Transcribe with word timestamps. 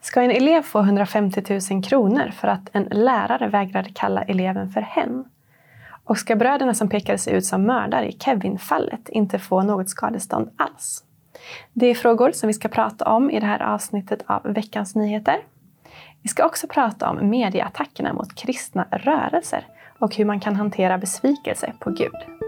Ska 0.00 0.22
en 0.22 0.30
elev 0.30 0.62
få 0.62 0.78
150 0.78 1.60
000 1.70 1.82
kronor 1.82 2.30
för 2.30 2.48
att 2.48 2.70
en 2.72 2.88
lärare 2.90 3.48
vägrade 3.48 3.90
kalla 3.94 4.22
eleven 4.22 4.70
för 4.70 4.80
hen? 4.80 5.24
Och 6.04 6.18
ska 6.18 6.36
bröderna 6.36 6.74
som 6.74 6.88
pekades 6.88 7.28
ut 7.28 7.44
som 7.44 7.62
mördare 7.62 8.08
i 8.08 8.12
Kevin-fallet 8.12 9.08
inte 9.08 9.38
få 9.38 9.62
något 9.62 9.88
skadestånd 9.88 10.50
alls? 10.56 11.04
Det 11.72 11.86
är 11.86 11.94
frågor 11.94 12.32
som 12.32 12.46
vi 12.46 12.52
ska 12.52 12.68
prata 12.68 13.04
om 13.04 13.30
i 13.30 13.40
det 13.40 13.46
här 13.46 13.62
avsnittet 13.62 14.22
av 14.26 14.42
Veckans 14.42 14.94
Nyheter. 14.94 15.36
Vi 16.22 16.28
ska 16.28 16.46
också 16.46 16.66
prata 16.66 17.10
om 17.10 17.30
medieattackerna 17.30 18.12
mot 18.12 18.34
kristna 18.34 18.86
rörelser 18.90 19.66
och 19.98 20.16
hur 20.16 20.24
man 20.24 20.40
kan 20.40 20.56
hantera 20.56 20.98
besvikelse 20.98 21.72
på 21.80 21.90
Gud. 21.90 22.39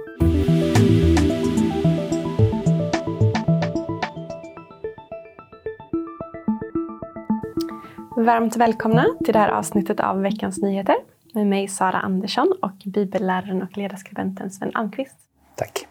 Varmt 8.16 8.56
välkomna 8.56 9.06
till 9.24 9.32
det 9.32 9.38
här 9.38 9.48
avsnittet 9.48 10.00
av 10.00 10.20
Veckans 10.20 10.62
Nyheter 10.62 10.94
med 11.34 11.46
mig 11.46 11.68
Sara 11.68 12.00
Andersson 12.00 12.52
och 12.62 12.72
bibelläraren 12.84 13.62
och 13.62 13.76
ledarskribenten 13.76 14.50
Sven 14.50 14.70
Almqvist. 14.74 15.16
Tack. 15.56 15.86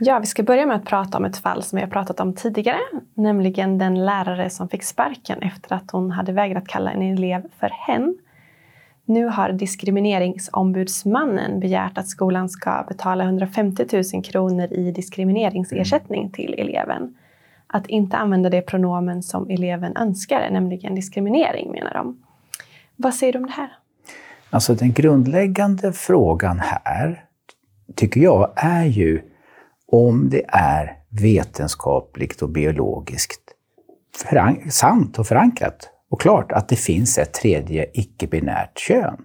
Ja, 0.00 0.18
vi 0.18 0.26
ska 0.26 0.42
börja 0.42 0.66
med 0.66 0.76
att 0.76 0.84
prata 0.84 1.18
om 1.18 1.24
ett 1.24 1.36
fall 1.36 1.62
som 1.62 1.76
vi 1.76 1.82
har 1.82 1.90
pratat 1.90 2.20
om 2.20 2.34
tidigare, 2.34 2.78
nämligen 3.14 3.78
den 3.78 4.04
lärare 4.04 4.50
som 4.50 4.68
fick 4.68 4.82
sparken 4.82 5.42
efter 5.42 5.74
att 5.74 5.90
hon 5.90 6.10
hade 6.10 6.32
vägrat 6.32 6.68
kalla 6.68 6.90
en 6.90 7.02
elev 7.02 7.42
för 7.58 7.68
hen. 7.68 8.18
Nu 9.04 9.26
har 9.26 9.52
Diskrimineringsombudsmannen 9.52 11.60
begärt 11.60 11.98
att 11.98 12.08
skolan 12.08 12.48
ska 12.48 12.84
betala 12.88 13.24
150 13.24 13.86
000 14.14 14.24
kronor 14.24 14.72
i 14.72 14.90
diskrimineringsersättning 14.90 16.30
till 16.30 16.54
eleven 16.58 17.14
att 17.72 17.86
inte 17.86 18.16
använda 18.16 18.50
det 18.50 18.62
pronomen 18.62 19.22
som 19.22 19.50
eleven 19.50 19.96
önskar, 19.96 20.50
nämligen 20.50 20.94
diskriminering, 20.94 21.72
menar 21.72 21.94
de. 21.94 22.22
Vad 22.96 23.14
säger 23.14 23.32
du 23.32 23.38
om 23.38 23.46
det 23.46 23.52
här? 23.52 23.72
Alltså 24.50 24.74
den 24.74 24.92
grundläggande 24.92 25.92
frågan 25.92 26.58
här, 26.58 27.24
tycker 27.96 28.20
jag, 28.20 28.52
är 28.56 28.84
ju 28.84 29.22
om 29.86 30.30
det 30.30 30.44
är 30.48 30.96
vetenskapligt 31.08 32.42
och 32.42 32.48
biologiskt 32.48 33.40
sant 34.70 35.18
och 35.18 35.26
förankrat 35.26 35.90
och 36.10 36.20
klart 36.20 36.52
att 36.52 36.68
det 36.68 36.76
finns 36.76 37.18
ett 37.18 37.32
tredje 37.32 37.86
icke-binärt 37.94 38.78
kön. 38.78 39.16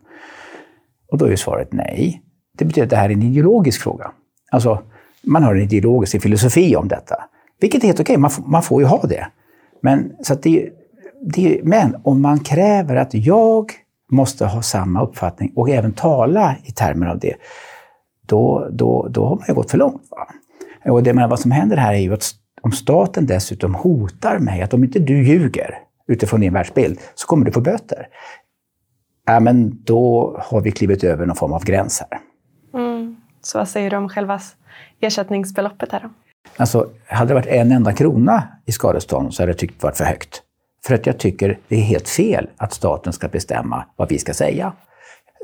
Och 1.12 1.18
då 1.18 1.25
är 1.25 1.36
svaret 1.36 1.73
nej. 1.73 2.22
Det 2.58 2.66
betyder 2.66 2.84
att 2.86 2.90
det 2.90 2.95
här 2.95 3.09
är 3.09 3.14
en 3.14 3.23
ideologisk 3.23 3.81
fråga. 3.81 4.12
Alltså, 4.52 4.84
man 5.23 5.44
har 5.44 5.56
en 5.56 5.62
ideologisk 5.62 6.22
filosofi 6.22 6.75
om 6.75 6.88
detta. 6.88 7.16
Vilket 7.59 7.83
är 7.83 7.88
helt 7.88 8.00
okej, 8.00 8.17
man, 8.17 8.31
man 8.45 8.63
får 8.63 8.81
ju 8.81 8.88
ha 8.88 9.02
det. 9.03 9.27
Men, 9.81 10.11
så 10.22 10.36
det, 10.36 10.69
det, 11.22 11.61
men 11.63 11.95
om 12.03 12.22
man 12.22 12.39
kräver 12.39 12.95
att 12.95 13.13
jag 13.13 13.72
måste 14.11 14.45
ha 14.45 14.61
samma 14.61 15.03
uppfattning 15.03 15.53
och 15.55 15.69
även 15.69 15.94
tala 15.94 16.55
i 16.63 16.72
termer 16.72 17.08
av 17.08 17.19
det, 17.19 17.35
då, 18.25 18.67
då, 18.72 19.08
då 19.09 19.25
har 19.25 19.35
man 19.35 19.45
ju 19.47 19.53
gått 19.53 19.72
för 19.72 19.78
långt. 19.78 20.08
Va? 20.11 20.28
Och 20.91 21.03
det, 21.03 21.13
men 21.13 21.30
vad 21.30 21.39
som 21.39 21.52
händer 21.52 21.78
här 21.78 21.94
är 21.94 21.97
ju 21.97 22.13
att 22.13 22.31
om 22.61 22.72
staten 22.72 23.25
dessutom 23.25 23.75
hotar 23.75 24.39
mig 24.39 24.61
att 24.61 24.73
om 24.73 24.83
inte 24.83 25.00
du 25.00 25.23
ljuger 25.23 25.80
utifrån 26.08 26.39
din 26.39 26.53
världsbild 26.53 27.00
så 27.16 27.28
kommer 27.28 27.45
du 27.45 27.52
få 27.52 27.61
böter. 27.61 28.08
Ja, 29.25 29.39
men 29.39 29.83
då 29.83 30.35
har 30.44 30.61
vi 30.61 30.72
klivit 30.72 31.03
över 31.03 31.25
någon 31.25 31.35
form 31.35 31.53
av 31.53 31.63
gräns 31.63 32.03
här. 32.09 32.19
Mm. 32.73 33.16
Så 33.41 33.58
vad 33.58 33.67
säger 33.67 33.89
du 33.89 33.97
om 33.97 34.09
själva 34.09 34.39
ersättningsbeloppet 35.00 35.91
här 35.91 36.00
då? 36.00 36.09
Alltså, 36.58 36.90
hade 37.08 37.30
det 37.30 37.34
varit 37.34 37.48
en 37.48 37.72
enda 37.72 37.94
krona 37.94 38.44
i 38.66 38.72
skadestånd 38.72 39.34
så 39.34 39.42
hade 39.42 39.52
jag 39.52 39.59
tyckt 39.59 39.81
det 39.81 39.84
varit 39.84 39.98
för 39.98 40.06
högt. 40.06 40.42
För 40.86 40.95
att 40.95 41.06
jag 41.06 41.17
tycker 41.17 41.59
det 41.67 41.76
är 41.76 41.81
helt 41.81 42.09
fel 42.09 42.50
att 42.58 42.73
staten 42.73 43.14
ska 43.14 43.28
bestämma 43.28 43.86
vad 43.95 44.09
vi 44.09 44.20
ska 44.20 44.34
säga. 44.34 44.73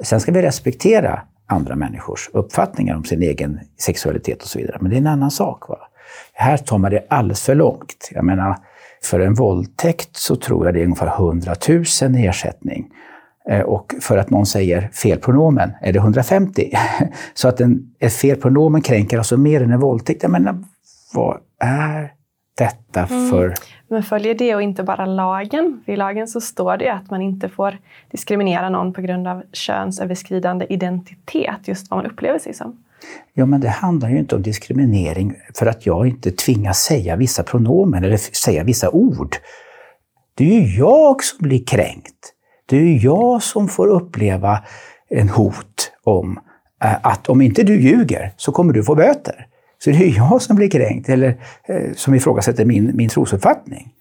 Sen 0.04 0.20
ska 0.20 0.31
vi 0.31 0.42
respektera 0.42 1.22
andra 1.48 1.76
människors 1.76 2.30
uppfattningar 2.34 2.96
om 2.96 3.03
sin 3.03 3.22
egen 3.22 3.59
sexualitet 3.80 4.41
och 4.41 4.47
så 4.47 4.59
vidare. 4.59 4.78
Men 4.81 4.90
det 4.90 4.96
är 4.96 5.02
en 5.02 5.08
annan 5.08 5.31
sak. 5.31 5.69
Va? 5.69 5.78
Här 6.34 6.58
tar 6.58 6.78
man 6.78 6.91
det 6.91 7.06
alldeles 7.09 7.41
för 7.41 7.56
långt. 7.56 8.09
Jag 8.12 8.25
menar, 8.25 8.58
för 9.03 9.20
en 9.20 9.34
våldtäkt 9.34 10.16
så 10.18 10.35
tror 10.35 10.66
jag 10.66 10.74
det 10.74 10.80
är 10.80 10.84
ungefär 10.84 11.08
100 11.08 11.56
000 11.68 11.84
i 12.16 12.28
ersättning. 12.28 12.90
Eh, 13.50 13.62
och 13.62 13.96
för 14.02 14.18
att 14.18 14.30
någon 14.30 14.46
säger 14.46 14.90
fel 14.94 15.20
pronomen 15.20 15.72
är 15.81 15.94
det 15.94 16.00
150. 16.00 16.72
Så 17.34 17.47
att 17.47 17.62
en, 17.62 17.94
ett 18.00 18.14
fel 18.14 18.38
pronomen 18.38 18.81
kränker 18.81 19.18
alltså 19.18 19.38
mer 19.38 19.62
än 19.62 19.72
en 19.72 19.80
våldtäkt. 19.80 20.24
Jag 20.24 20.31
menar, 20.31 20.64
vad 21.13 21.40
är 21.59 22.13
detta 22.57 23.06
mm. 23.06 23.29
för... 23.29 23.46
Mm. 23.46 23.56
Men 23.88 24.03
följer 24.03 24.35
det 24.35 24.56
och 24.56 24.62
inte 24.62 24.84
bara 24.84 25.06
lagen? 25.06 25.84
I 25.85 25.96
lagen 25.96 26.28
så 26.28 26.41
står 26.41 26.78
det 26.78 26.90
att 26.90 27.09
man 27.09 27.22
inte 27.22 27.50
får 27.50 27.78
diskriminera 28.12 28.69
någon 28.69 28.94
på 28.94 29.01
grund 29.01 29.28
av 29.28 29.44
könsöverskridande 29.53 30.66
identitet, 30.69 31.68
just 31.68 31.91
vad 31.91 31.97
man 31.97 32.12
upplever 32.12 32.40
sig 32.40 32.53
som. 32.53 32.84
Ja, 33.34 33.46
men 33.46 33.62
det 33.62 33.69
handlar 33.69 34.09
ju 34.09 34.18
inte 34.18 34.35
om 34.35 34.41
diskriminering 34.41 35.35
för 35.56 35.66
att 35.66 35.85
jag 35.85 36.07
inte 36.07 36.31
tvingas 36.31 36.79
säga 36.79 37.16
vissa 37.16 37.44
pronomen 37.44 38.03
eller 38.03 38.18
säga 38.18 38.63
vissa 38.63 38.90
ord. 38.90 39.35
Det 40.35 40.44
är 40.44 40.62
ju 40.62 40.78
jag 40.78 41.23
som 41.23 41.47
blir 41.47 41.66
kränkt. 41.66 42.34
Det 42.66 42.78
är 42.78 42.81
ju 42.81 42.97
jag 42.97 43.44
som 43.44 43.68
får 43.68 43.88
uppleva 43.88 44.59
en 45.09 45.29
hot 45.29 45.91
om 46.03 46.40
eh, 46.84 46.96
att 47.02 47.29
om 47.29 47.41
inte 47.41 47.63
du 47.63 47.81
ljuger 47.81 48.34
så 48.38 48.52
kommer 48.52 48.73
du 48.73 48.84
få 48.84 48.96
böter. 48.96 49.47
Så 49.84 49.90
det 49.90 49.98
är 49.98 50.18
jag 50.18 50.42
som 50.42 50.56
blir 50.56 50.70
kränkt, 50.70 51.10
eller 51.10 51.38
eh, 51.68 51.94
som 51.96 52.14
ifrågasätter 52.14 52.66
min, 52.66 52.92
min 52.96 53.10
trosuppfattning. 53.10 53.94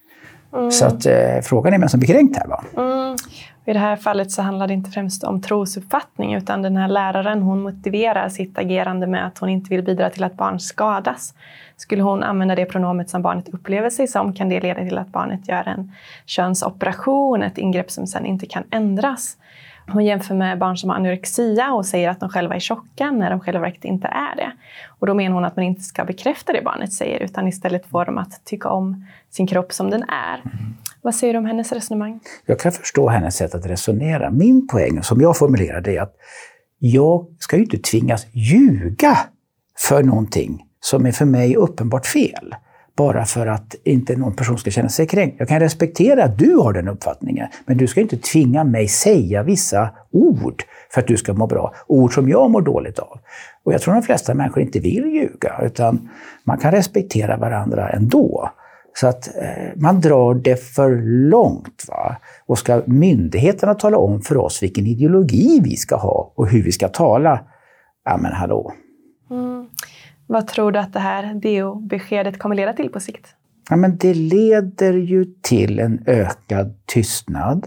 Mm. 0.53 0.71
Så 0.71 0.87
att 0.87 1.07
eh, 1.07 1.41
frågan 1.43 1.75
är 1.75 1.79
vem 1.79 1.89
som 1.89 2.01
blir 2.01 2.09
kränkt 2.09 2.37
här. 2.37 2.47
Va? 2.47 2.65
Mm. 2.77 3.17
I 3.65 3.73
det 3.73 3.79
här 3.79 3.97
fallet 3.97 4.31
så 4.31 4.43
handlar 4.43 4.67
det 4.67 4.75
inte 4.75 4.91
främst 4.91 5.25
om 5.25 5.43
trosuppfattning 5.43 6.35
utan 6.35 6.63
den 6.63 6.77
här 6.77 6.89
läraren 6.89 7.43
hon 7.43 7.63
motiverar 7.63 8.29
sitt 8.29 8.59
agerande 8.59 9.07
med 9.07 9.27
att 9.27 9.39
hon 9.39 9.49
inte 9.49 9.71
vill 9.71 9.83
bidra 9.85 10.11
till 10.11 10.25
att 10.25 10.37
barn 10.37 10.61
skadas. 10.61 11.35
Skulle 11.77 12.03
hon 12.03 12.23
använda 12.23 12.55
det 12.55 12.65
pronomet 12.65 13.11
som 13.11 13.23
barnet 13.23 13.49
upplever 13.49 13.91
sig 13.91 14.09
som 14.09 14.33
kan 14.33 14.49
det 14.49 14.61
leda 14.61 14.81
till 14.81 14.99
att 14.99 15.09
barnet 15.09 15.49
gör 15.49 15.69
en 15.69 15.93
könsoperation, 16.27 17.43
ett 17.43 17.59
ingrepp 17.59 17.91
som 17.91 18.07
sen 18.07 18.27
inte 18.27 18.47
kan 18.47 18.65
ändras. 18.71 19.37
Hon 19.87 20.05
jämför 20.05 20.35
med 20.35 20.59
barn 20.59 20.77
som 20.77 20.91
har 20.91 20.97
anorexia 20.97 21.73
och 21.73 21.87
säger 21.87 22.09
att 22.09 22.21
de 22.21 22.29
själva 22.29 22.55
är 22.55 22.59
tjocka 22.59 23.11
när 23.11 23.31
de 23.31 23.41
själva 23.41 23.61
verkligen 23.61 23.95
inte 23.95 24.09
är 24.09 24.37
det. 24.37 24.53
Och 24.99 25.07
då 25.07 25.15
menar 25.15 25.35
hon 25.35 25.45
att 25.45 25.57
man 25.57 25.65
inte 25.65 25.83
ska 25.83 26.05
bekräfta 26.05 26.53
det 26.53 26.63
barnet 26.65 26.93
säger 26.93 27.21
utan 27.21 27.49
istället 27.49 27.87
få 27.87 28.05
dem 28.05 28.19
att 28.19 28.45
tycka 28.45 28.69
om 28.69 29.07
sin 29.31 29.47
kropp 29.47 29.73
som 29.73 29.91
den 29.91 30.03
är. 30.03 30.35
Mm. 30.35 30.75
Vad 31.03 31.15
säger 31.15 31.33
du 31.33 31.39
om 31.39 31.47
hennes 31.47 31.73
resonemang? 31.73 32.21
Jag 32.47 32.61
kan 32.61 32.73
förstå 32.73 33.09
hennes 33.09 33.37
sätt 33.37 33.55
att 33.55 33.67
resonera. 33.67 34.31
Min 34.31 34.67
poäng, 34.67 35.03
som 35.03 35.21
jag 35.21 35.37
formulerar 35.37 35.81
det, 35.81 35.97
är 35.97 36.03
att 36.03 36.15
jag 36.79 37.27
ska 37.39 37.57
ju 37.57 37.63
inte 37.63 37.79
tvingas 37.79 38.27
ljuga 38.33 39.19
för 39.79 40.03
någonting 40.03 40.65
som 40.81 41.07
är 41.07 41.13
för 41.13 41.25
mig 41.25 41.57
uppenbart 41.57 42.07
fel 42.07 42.55
bara 43.03 43.25
för 43.25 43.47
att 43.47 43.75
inte 43.85 44.17
någon 44.17 44.37
person 44.37 44.59
ska 44.59 44.71
känna 44.71 44.89
sig 44.89 45.07
kränkt. 45.07 45.37
Jag 45.39 45.49
kan 45.49 45.61
respektera 45.61 46.25
att 46.25 46.39
du 46.39 46.55
har 46.55 46.73
den 46.73 46.89
uppfattningen, 46.89 47.49
men 47.67 47.77
du 47.77 47.87
ska 47.87 48.01
inte 48.01 48.17
tvinga 48.17 48.65
mig 48.65 48.89
säga 48.89 49.43
vissa 49.43 49.91
ord 50.13 50.63
för 50.91 51.01
att 51.01 51.07
du 51.07 51.17
ska 51.17 51.33
må 51.33 51.47
bra. 51.47 51.75
Ord 51.87 52.15
som 52.15 52.29
jag 52.29 52.51
mår 52.51 52.63
dåligt 52.63 52.99
av. 52.99 53.19
Och 53.65 53.73
jag 53.73 53.81
tror 53.81 53.95
de 53.95 54.03
flesta 54.03 54.35
människor 54.35 54.63
inte 54.63 54.81
vill 54.81 55.07
ljuga, 55.07 55.61
utan 55.63 56.09
man 56.45 56.59
kan 56.59 56.73
respektera 56.73 57.37
varandra 57.37 57.89
ändå. 57.89 58.51
Så 58.95 59.07
att 59.07 59.37
eh, 59.37 59.73
man 59.77 60.01
drar 60.01 60.35
det 60.35 60.57
för 60.57 60.91
långt. 61.31 61.85
Va? 61.89 62.17
Och 62.47 62.59
ska 62.59 62.83
myndigheterna 62.87 63.75
tala 63.75 63.99
om 63.99 64.21
för 64.21 64.37
oss 64.37 64.63
vilken 64.63 64.87
ideologi 64.87 65.61
vi 65.65 65.77
ska 65.77 65.97
ha 65.97 66.33
och 66.37 66.49
hur 66.49 66.63
vi 66.63 66.73
ska 66.73 66.89
tala, 66.89 67.41
ja 68.05 68.17
men 68.23 68.33
hallå. 68.33 68.73
Vad 70.27 70.47
tror 70.47 70.73
du 70.73 70.79
att 70.79 70.93
det 70.93 71.01
här 71.01 71.35
DO-beskedet 71.35 72.39
kommer 72.39 72.55
leda 72.55 72.73
till 72.73 72.89
på 72.89 73.01
sikt? 73.01 73.27
Ja, 73.71 73.77
men 73.77 73.97
det 73.97 74.15
leder 74.15 74.93
ju 74.93 75.25
till 75.43 75.79
en 75.79 76.05
ökad 76.07 76.75
tystnad 76.87 77.67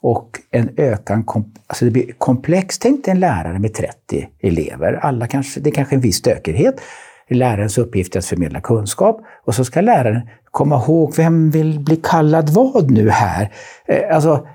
och 0.00 0.30
en 0.50 0.70
ökad 0.76 1.24
alltså 1.66 1.84
det 1.84 1.90
blir 1.90 2.12
komplext. 2.18 2.82
Tänk 2.82 3.04
dig 3.04 3.12
en 3.12 3.20
lärare 3.20 3.58
med 3.58 3.74
30 3.74 4.28
elever. 4.40 4.92
Alla 4.92 5.26
kanske, 5.26 5.60
det 5.60 5.70
är 5.70 5.74
kanske 5.74 5.94
en 5.94 6.00
viss 6.00 6.16
stökighet. 6.16 6.80
Lärarens 7.30 7.78
uppgift 7.78 8.14
är 8.14 8.18
att 8.18 8.26
förmedla 8.26 8.60
kunskap 8.60 9.20
och 9.44 9.54
så 9.54 9.64
ska 9.64 9.80
läraren 9.80 10.28
komma 10.44 10.76
ihåg 10.76 11.14
vem 11.16 11.50
vill 11.50 11.80
bli 11.80 11.96
kallad 11.96 12.50
vad 12.50 12.90
nu 12.90 13.10
här. 13.10 13.52
Eh, 13.86 14.14
alltså, 14.14 14.46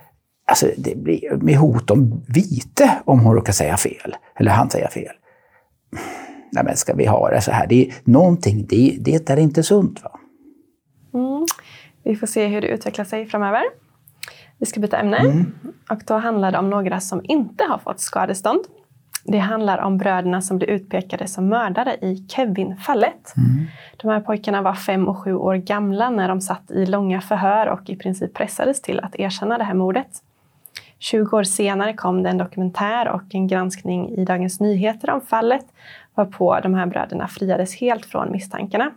alltså 0.47 0.67
det 0.77 0.97
blir 0.97 1.35
med 1.35 1.55
hot 1.57 1.91
om 1.91 2.25
vite 2.27 2.91
om 3.05 3.19
hon 3.19 3.35
råkar 3.35 3.53
säga 3.53 3.77
fel, 3.77 4.15
eller 4.35 4.51
han 4.51 4.69
säger 4.69 4.87
fel 4.87 5.13
nej 6.53 6.63
men 6.63 6.77
ska 6.77 6.93
vi 6.93 7.05
ha 7.05 7.29
det 7.29 7.41
så 7.41 7.51
här? 7.51 7.67
Det 7.67 7.87
är 7.87 7.93
någonting, 8.03 8.65
det, 8.69 8.97
det 8.99 9.29
är 9.29 9.37
inte 9.37 9.63
sunt. 9.63 10.03
Va? 10.03 10.19
Mm. 11.13 11.45
Vi 12.03 12.15
får 12.15 12.27
se 12.27 12.47
hur 12.47 12.61
det 12.61 12.67
utvecklar 12.67 13.05
sig 13.05 13.25
framöver. 13.25 13.63
Vi 14.59 14.65
ska 14.65 14.79
byta 14.79 14.97
ämne. 14.97 15.17
Mm. 15.17 15.53
Och 15.89 16.01
då 16.07 16.13
handlar 16.13 16.51
det 16.51 16.57
om 16.57 16.69
några 16.69 16.99
som 16.99 17.21
inte 17.23 17.63
har 17.63 17.77
fått 17.77 17.99
skadestånd. 17.99 18.59
Det 19.25 19.37
handlar 19.37 19.77
om 19.77 19.97
bröderna 19.97 20.41
som 20.41 20.57
blev 20.57 20.69
utpekade 20.69 21.27
som 21.27 21.47
mördare 21.47 21.93
i 22.01 22.25
Kevin-fallet. 22.29 23.33
Mm. 23.37 23.65
De 23.97 24.07
här 24.07 24.19
pojkarna 24.19 24.61
var 24.61 24.73
fem 24.73 25.07
och 25.07 25.17
sju 25.17 25.35
år 25.35 25.55
gamla 25.55 26.09
när 26.09 26.27
de 26.27 26.41
satt 26.41 26.71
i 26.71 26.85
långa 26.85 27.21
förhör 27.21 27.67
och 27.67 27.89
i 27.89 27.95
princip 27.95 28.33
pressades 28.33 28.81
till 28.81 28.99
att 28.99 29.15
erkänna 29.15 29.57
det 29.57 29.63
här 29.63 29.73
mordet. 29.73 30.21
20 30.99 31.37
år 31.37 31.43
senare 31.43 31.93
kom 31.93 32.23
det 32.23 32.29
en 32.29 32.37
dokumentär 32.37 33.07
och 33.07 33.23
en 33.29 33.47
granskning 33.47 34.09
i 34.09 34.25
Dagens 34.25 34.59
Nyheter 34.59 35.09
om 35.09 35.21
fallet 35.21 35.65
varpå 36.15 36.59
de 36.63 36.73
här 36.73 36.85
bröderna 36.85 37.27
friades 37.27 37.75
helt 37.75 38.05
från 38.05 38.31
misstankarna. 38.31 38.91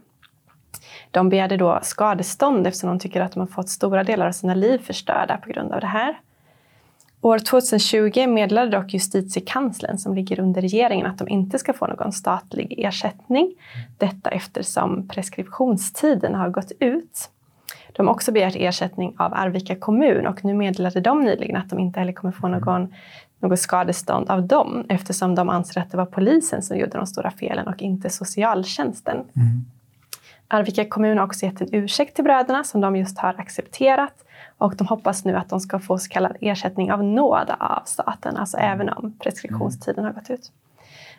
De 1.11 1.29
begärde 1.29 1.57
då 1.57 1.79
skadestånd 1.83 2.67
eftersom 2.67 2.89
de 2.89 2.99
tycker 2.99 3.21
att 3.21 3.33
de 3.33 3.41
har 3.41 3.47
fått 3.47 3.69
stora 3.69 4.05
delar 4.05 4.27
av 4.27 4.33
sina 4.33 4.55
liv 4.55 4.79
förstörda 4.79 5.37
på 5.37 5.51
grund 5.51 5.73
av 5.73 5.81
det 5.81 5.87
här. 5.87 6.21
År 7.21 7.39
2020 7.39 8.27
meddelade 8.27 8.71
dock 8.71 8.95
justitiekanslern, 8.95 9.99
som 9.99 10.15
ligger 10.15 10.41
under 10.41 10.61
regeringen, 10.61 11.07
att 11.07 11.19
de 11.19 11.29
inte 11.29 11.59
ska 11.59 11.73
få 11.73 11.87
någon 11.87 12.13
statlig 12.13 12.75
ersättning. 12.79 13.55
Detta 13.99 14.31
eftersom 14.31 15.09
preskriptionstiden 15.09 16.35
har 16.35 16.49
gått 16.49 16.73
ut. 16.81 17.31
De 17.93 18.07
har 18.07 18.15
också 18.15 18.33
begärt 18.33 18.57
ersättning 18.57 19.15
av 19.19 19.35
Arvika 19.35 19.77
kommun 19.77 20.27
och 20.27 20.45
nu 20.45 20.55
meddelade 20.55 21.01
de 21.01 21.25
nyligen 21.25 21.57
att 21.57 21.71
de 21.71 21.79
inte 21.79 22.01
heller 22.01 22.13
kommer 22.13 22.33
få 22.33 22.49
någon, 22.49 22.95
något 23.41 23.61
skadestånd 23.61 24.31
av 24.31 24.47
dem 24.47 24.87
eftersom 24.89 25.35
de 25.35 25.49
anser 25.49 25.81
att 25.81 25.91
det 25.91 25.97
var 25.97 26.07
polisen 26.07 26.63
som 26.63 26.77
gjorde 26.77 26.99
de 26.99 27.07
stora 27.07 27.31
felen 27.31 27.69
och 27.69 27.83
inte 27.83 28.11
socialtjänsten. 28.11 29.17
Mm. 29.17 29.65
Arvika 30.49 30.85
kommun 30.85 31.19
har 31.19 31.25
också 31.25 31.47
gett 31.47 31.61
en 31.61 31.75
ursäkt 31.75 32.15
till 32.15 32.25
bröderna 32.25 32.65
som 32.65 32.81
de 32.81 32.97
just 32.97 33.19
har 33.19 33.35
accepterat 33.39 34.25
och 34.59 34.77
de 34.77 34.87
hoppas 34.87 35.25
nu 35.25 35.37
att 35.37 35.49
de 35.49 35.61
ska 35.61 35.79
få 35.79 35.99
så 35.99 36.09
kallad 36.09 36.37
ersättning 36.41 36.93
av 36.93 37.05
nåd 37.05 37.51
av 37.59 37.83
staten, 37.85 38.37
alltså 38.37 38.57
mm. 38.57 38.73
även 38.73 38.89
om 38.89 39.19
preskriptionstiden 39.19 40.05
har 40.05 40.13
gått 40.13 40.31
ut. 40.31 40.53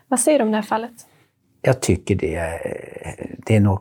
Vad 0.08 0.20
säger 0.20 0.40
du 0.40 0.46
om 0.46 0.52
det 0.52 0.58
här 0.58 0.64
fallet? 0.64 0.92
Jag 1.62 1.82
tycker 1.82 2.16
det 2.16 2.36
är, 2.36 2.60
det 3.46 3.56
är 3.56 3.60
nog 3.60 3.80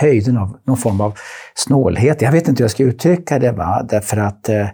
höjden 0.00 0.36
av 0.36 0.58
någon 0.64 0.76
form 0.76 1.00
av 1.00 1.14
snålhet. 1.54 2.22
Jag 2.22 2.32
vet 2.32 2.48
inte 2.48 2.60
hur 2.60 2.64
jag 2.64 2.70
ska 2.70 2.82
uttrycka 2.82 3.38
det, 3.38 3.52
va? 3.52 3.86
därför 3.88 4.16
att 4.16 4.48
eh, 4.48 4.68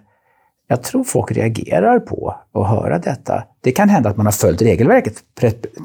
jag 0.73 0.83
tror 0.83 1.05
folk 1.05 1.33
reagerar 1.33 1.99
på 1.99 2.35
att 2.55 2.69
höra 2.69 2.99
detta. 2.99 3.45
Det 3.61 3.73
kan 3.73 3.89
hända 3.89 4.11
att 4.11 4.17
man 4.17 4.27
har 4.27 4.33
följt 4.33 4.63
regelverket. 4.63 5.15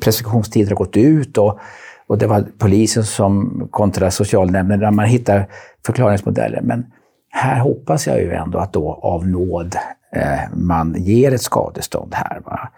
Preskriptionstider 0.03 0.69
har 0.69 0.75
gått 0.75 0.97
ut 0.97 1.37
och, 1.37 1.59
och 2.07 2.17
det 2.17 2.27
var 2.27 2.45
polisen 2.57 3.03
som 3.03 3.67
kontra 3.71 4.11
socialnämnden 4.11 4.79
där 4.79 4.91
man 4.91 5.05
hittar 5.05 5.47
förklaringsmodeller. 5.85 6.61
Men 6.61 6.85
här 7.29 7.59
hoppas 7.59 8.07
jag 8.07 8.21
ju 8.21 8.31
ändå 8.31 8.59
att 8.59 8.73
då 8.73 8.93
av 8.93 9.27
nåd 9.27 9.75
eh, 10.15 10.39
man 10.53 10.95
ger 10.97 11.33
ett 11.33 11.41
skadestånd 11.41 12.13
här. 12.13 12.41
Va? 12.45 12.69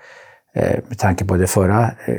Eh, 0.55 0.79
med 0.87 0.97
tanke 0.97 1.25
på 1.25 1.35
den 1.35 1.47
förra 1.47 1.83
eh, 1.83 2.15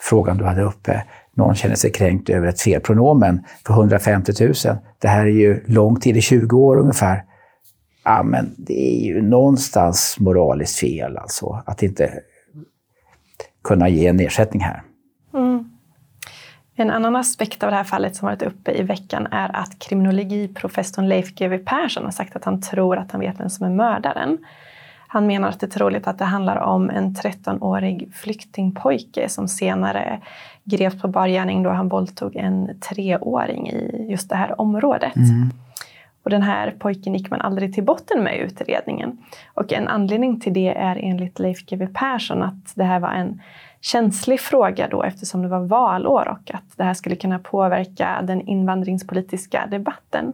frågan 0.00 0.36
du 0.36 0.44
hade 0.44 0.62
uppe, 0.62 1.02
någon 1.34 1.54
känner 1.54 1.74
sig 1.74 1.92
kränkt 1.92 2.30
över 2.30 2.48
ett 2.48 2.60
felpronomen 2.60 3.44
för 3.66 3.74
150 3.74 4.32
000. 4.40 4.54
Det 4.98 5.08
här 5.08 5.26
är 5.26 5.30
ju 5.30 5.64
lång 5.66 6.00
tid, 6.00 6.16
i 6.16 6.20
20 6.20 6.58
år 6.58 6.76
ungefär. 6.76 7.24
Ja, 8.04 8.22
men 8.22 8.54
det 8.56 8.96
är 8.96 9.04
ju 9.04 9.22
någonstans 9.22 10.16
moraliskt 10.18 10.78
fel 10.78 11.16
alltså, 11.16 11.62
att 11.66 11.82
inte 11.82 12.12
kunna 13.64 13.88
ge 13.88 14.06
en 14.06 14.20
ersättning 14.20 14.62
här. 14.62 14.82
Mm. 15.34 15.70
En 16.74 16.90
annan 16.90 17.16
aspekt 17.16 17.62
av 17.62 17.70
det 17.70 17.76
här 17.76 17.84
fallet 17.84 18.16
som 18.16 18.26
varit 18.26 18.42
uppe 18.42 18.72
i 18.72 18.82
veckan 18.82 19.26
är 19.30 19.56
att 19.56 19.78
kriminologiprofessorn 19.78 21.08
Leif 21.08 21.34
GW 21.34 21.58
Persson 21.58 22.04
har 22.04 22.10
sagt 22.10 22.36
att 22.36 22.44
han 22.44 22.60
tror 22.60 22.96
att 22.96 23.12
han 23.12 23.20
vet 23.20 23.40
vem 23.40 23.50
som 23.50 23.66
är 23.66 23.70
mördaren. 23.70 24.38
Han 25.08 25.26
menar 25.26 25.48
att 25.48 25.60
det 25.60 25.66
är 25.66 25.70
troligt 25.70 26.06
att 26.06 26.18
det 26.18 26.24
handlar 26.24 26.56
om 26.56 26.90
en 26.90 27.14
13-årig 27.14 28.14
flyktingpojke 28.14 29.28
som 29.28 29.48
senare 29.48 30.20
greps 30.64 31.02
på 31.02 31.08
bar 31.08 31.28
gärning 31.28 31.62
då 31.62 31.70
han 31.70 31.88
våldtog 31.88 32.36
en 32.36 32.80
treåring 32.80 33.70
i 33.70 34.06
just 34.10 34.28
det 34.28 34.36
här 34.36 34.60
området. 34.60 35.16
Mm. 35.16 35.50
Och 36.22 36.30
den 36.30 36.42
här 36.42 36.74
pojken 36.78 37.14
gick 37.14 37.30
man 37.30 37.40
aldrig 37.40 37.74
till 37.74 37.84
botten 37.84 38.22
med 38.22 38.36
i 38.36 38.38
utredningen. 38.38 39.18
Och 39.54 39.72
en 39.72 39.88
anledning 39.88 40.40
till 40.40 40.52
det 40.52 40.68
är 40.68 40.96
enligt 40.96 41.38
Leif 41.38 41.66
GW 41.66 41.86
Persson 41.94 42.42
att 42.42 42.72
det 42.74 42.84
här 42.84 43.00
var 43.00 43.12
en 43.12 43.40
känslig 43.80 44.40
fråga 44.40 44.88
då 44.88 45.02
eftersom 45.02 45.42
det 45.42 45.48
var 45.48 45.60
valår 45.60 46.28
och 46.28 46.54
att 46.54 46.76
det 46.76 46.84
här 46.84 46.94
skulle 46.94 47.16
kunna 47.16 47.38
påverka 47.38 48.22
den 48.22 48.40
invandringspolitiska 48.40 49.66
debatten. 49.66 50.32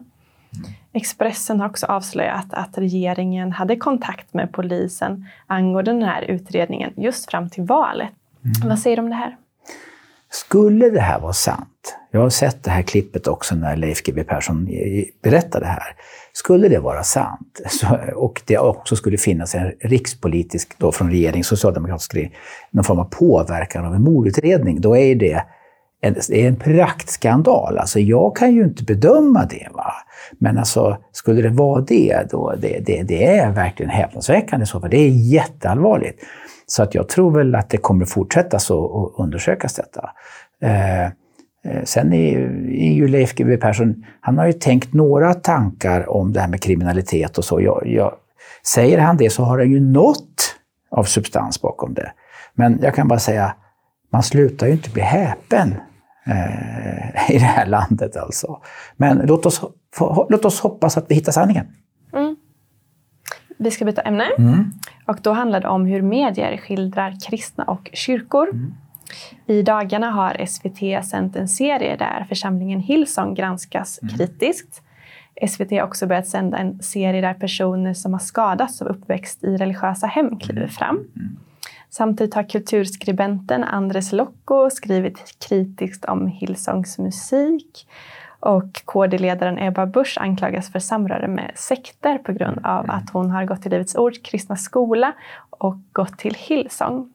Expressen 0.93 1.61
har 1.61 1.69
också 1.69 1.87
avslöjat 1.87 2.55
att 2.55 2.79
regeringen 2.79 3.53
hade 3.53 3.77
kontakt 3.77 4.35
med 4.35 4.53
polisen 4.53 5.27
angående 5.47 5.93
den 5.93 6.03
här 6.03 6.23
utredningen 6.23 6.93
just 6.97 7.31
fram 7.31 7.51
till 7.51 7.65
valet. 7.65 8.11
Mm. 8.45 8.69
Vad 8.69 8.79
säger 8.79 8.97
du 8.97 9.03
om 9.03 9.09
det 9.09 9.17
här? 9.17 9.37
Skulle 10.31 10.91
det 10.91 11.01
här 11.01 11.21
vara 11.21 11.33
sant, 11.33 11.97
jag 12.11 12.21
har 12.21 12.31
sett 12.31 12.65
det 12.65 12.71
här 12.71 12.83
klippet 12.83 13.27
också 13.27 13.55
när 13.55 13.77
Leif 13.77 14.03
GW 14.03 14.25
Persson 14.25 14.69
berättade 15.23 15.65
det 15.65 15.71
här. 15.71 15.97
Skulle 16.33 16.69
det 16.69 16.79
vara 16.79 17.03
sant 17.03 17.61
så, 17.69 17.87
och 18.15 18.43
det 18.47 18.59
också 18.59 18.97
skulle 18.97 19.19
finnas 19.19 19.55
en 19.55 19.73
rikspolitisk, 19.81 20.79
då 20.79 20.93
från 20.93 21.11
regering, 21.11 21.45
socialdemokratisk 21.45 22.15
regering, 22.15 22.35
någon 22.71 22.85
form 22.85 22.99
av 22.99 23.05
påverkan 23.05 23.87
av 23.87 23.95
en 23.95 24.03
mordutredning, 24.03 24.81
då 24.81 24.97
är 24.97 25.15
det 25.15 25.43
en, 26.01 26.15
det 26.29 26.43
är 26.43 26.49
en 26.49 26.57
praktskandal. 26.57 27.79
Alltså 27.79 28.01
jag 28.01 28.37
kan 28.37 28.55
ju 28.55 28.65
inte 28.65 28.85
bedöma 28.85 29.45
det. 29.45 29.69
Va? 29.73 29.93
Men 30.39 30.59
alltså, 30.59 30.99
skulle 31.13 31.43
det 31.43 31.49
vara 31.49 31.81
det, 31.81 32.27
då 32.31 32.55
det, 32.59 32.81
det, 32.87 33.03
det 33.03 33.27
är 33.27 33.53
verkligen 33.53 33.91
häpnadsväckande 33.91 34.67
så, 34.67 34.81
för 34.81 34.89
det 34.89 34.99
är 34.99 35.09
jätteallvarligt. 35.09 36.23
Så 36.67 36.83
att 36.83 36.95
jag 36.95 37.09
tror 37.09 37.31
väl 37.31 37.55
att 37.55 37.71
det 37.71 37.77
kommer 37.77 38.05
fortsätta 38.05 38.59
så 38.59 38.79
och 38.81 39.21
undersökas 39.21 39.75
detta. 39.75 40.11
Eh, 40.63 41.05
eh, 41.05 41.11
sen 41.85 42.13
är, 42.13 42.39
är 42.71 42.93
ju 42.93 43.09
Leif 43.09 43.35
GW 43.35 43.57
Persson, 43.57 44.05
han 44.21 44.39
har 44.39 44.47
ju 44.47 44.53
tänkt 44.53 44.93
några 44.95 45.35
tankar 45.35 46.11
om 46.11 46.33
det 46.33 46.41
här 46.41 46.49
med 46.49 46.63
kriminalitet 46.63 47.39
och 47.39 47.45
så. 47.45 47.61
Jag, 47.61 47.83
jag, 47.87 48.15
säger 48.67 48.99
han 48.99 49.17
det 49.17 49.31
så 49.31 49.43
har 49.43 49.59
han 49.59 49.71
ju 49.71 49.81
något 49.81 50.57
av 50.91 51.05
substans 51.05 51.61
bakom 51.61 51.95
det. 51.95 52.13
Men 52.55 52.79
jag 52.83 52.95
kan 52.95 53.09
bara 53.09 53.19
säga, 53.19 53.55
man 54.13 54.23
slutar 54.23 54.67
ju 54.67 54.73
inte 54.73 54.91
bli 54.91 55.03
häpen 55.03 55.75
eh, 56.27 57.31
i 57.35 57.39
det 57.39 57.45
här 57.45 57.67
landet 57.67 58.17
alltså. 58.17 58.61
Men 58.97 59.19
låt 59.25 59.47
oss, 59.47 59.61
låt 60.29 60.45
oss 60.45 60.61
hoppas 60.61 60.97
att 60.97 61.07
vi 61.09 61.15
hittar 61.15 61.33
sanningen. 61.33 61.67
Vi 63.57 63.71
ska 63.71 63.85
byta 63.85 64.03
ämne. 64.03 64.25
Mm. 64.39 64.73
Och 65.07 65.19
då 65.23 65.33
handlar 65.33 65.61
det 65.61 65.69
om 65.69 65.87
hur 65.87 66.03
medier 66.03 66.57
skildrar 66.57 67.15
kristna 67.29 67.65
och 67.65 67.91
kyrkor. 67.93 68.49
Mm. 68.53 68.75
I 69.47 69.63
dagarna 69.63 70.11
har 70.11 70.47
SVT 70.47 71.07
sänt 71.11 71.37
en 71.37 71.49
serie 71.49 71.97
där 71.97 72.27
församlingen 72.29 72.81
Hillsong 72.81 73.35
granskas 73.35 73.99
mm. 74.03 74.17
kritiskt. 74.17 74.83
SVT 75.49 75.71
har 75.71 75.83
också 75.83 76.07
börjat 76.07 76.27
sända 76.27 76.59
en 76.59 76.83
serie 76.83 77.21
där 77.21 77.35
personer 77.35 77.95
som 77.95 78.13
har 78.13 78.21
skadats 78.21 78.83
av 78.83 78.89
uppväxt 78.89 79.45
i 79.45 79.57
religiösa 79.57 80.07
hem 80.07 80.39
kliver 80.39 80.61
mm. 80.61 80.71
fram. 80.71 80.97
Mm. 80.97 81.37
Samtidigt 81.91 82.35
har 82.35 82.49
kulturskribenten 82.49 83.65
Andres 83.65 84.13
Locco 84.13 84.71
skrivit 84.71 85.37
kritiskt 85.49 86.05
om 86.05 86.27
Hillsongs 86.27 86.99
musik 86.99 87.89
och 88.47 88.83
KD-ledaren 88.85 89.59
Ebba 89.59 89.87
Busch 89.87 90.19
anklagas 90.21 90.73
för 90.73 90.79
samröre 90.79 91.29
med 91.29 91.53
sekter 91.55 92.19
på 92.19 92.33
grund 92.33 92.59
av 92.65 92.85
mm. 92.85 92.97
att 92.97 93.11
hon 93.11 93.31
har 93.31 93.45
gått 93.45 93.63
till 93.63 93.71
Livets 93.71 93.95
Ords 93.95 94.19
kristna 94.19 94.57
skola 94.57 95.13
och 95.51 95.77
gått 95.93 96.19
till 96.19 96.35
Hillsong. 96.35 97.13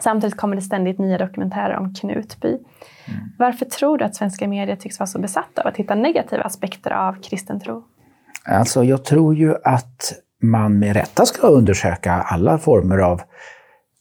Samtidigt 0.00 0.36
kommer 0.36 0.56
det 0.56 0.62
ständigt 0.62 0.98
nya 0.98 1.18
dokumentärer 1.18 1.76
om 1.76 1.94
Knutby. 1.94 2.48
Mm. 2.48 3.20
Varför 3.38 3.64
tror 3.64 3.98
du 3.98 4.04
att 4.04 4.14
svenska 4.14 4.48
medier 4.48 4.76
tycks 4.76 4.98
vara 4.98 5.06
så 5.06 5.18
besatta 5.18 5.62
av 5.62 5.66
att 5.66 5.76
hitta 5.76 5.94
negativa 5.94 6.42
aspekter 6.42 6.90
av 6.90 7.22
kristen 7.22 7.60
tro? 7.60 7.84
Alltså, 8.44 8.84
jag 8.84 9.04
tror 9.04 9.34
ju 9.34 9.54
att 9.64 10.12
man 10.42 10.78
med 10.78 10.96
rätta 10.96 11.26
ska 11.26 11.46
undersöka 11.46 12.12
alla 12.12 12.58
former 12.58 12.98
av 12.98 13.22